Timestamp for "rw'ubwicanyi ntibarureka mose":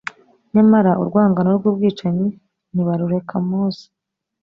1.57-3.85